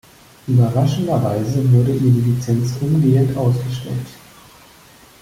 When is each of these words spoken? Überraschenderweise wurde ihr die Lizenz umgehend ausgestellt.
Überraschenderweise 0.47 1.71
wurde 1.71 1.91
ihr 1.93 1.99
die 2.11 2.21
Lizenz 2.31 2.73
umgehend 2.81 3.37
ausgestellt. 3.37 4.07